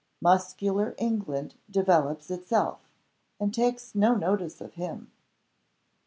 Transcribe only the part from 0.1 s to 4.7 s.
Muscular England develops itself, and takes no notice